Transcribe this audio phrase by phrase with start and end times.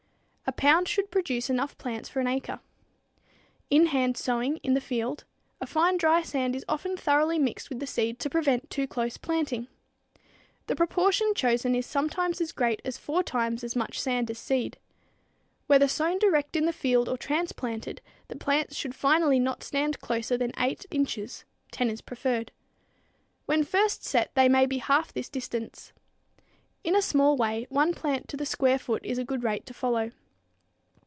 [0.47, 2.59] A pound should produce enough plants for an acre.
[3.69, 5.23] In hand sowing direct in the field,
[5.61, 9.15] a fine dry sand is often thoroughly mixed with the seed to prevent too close
[9.15, 9.69] planting.
[10.67, 14.77] The proportion chosen is sometimes as great as four times as much sand as seed.
[15.67, 20.37] Whether sown direct in the field or transplanted the plants should finally not stand closer
[20.37, 22.51] than 8 inches 10 is preferred.
[23.45, 25.93] When first set they may be half this distance.
[26.83, 29.73] In a small way one plant to the square foot is a good rate to
[29.73, 30.11] follow.